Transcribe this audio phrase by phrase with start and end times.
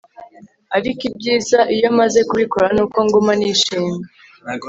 [0.77, 3.99] ariko ibyiza iyo maze kubikora nuko nguma nishimye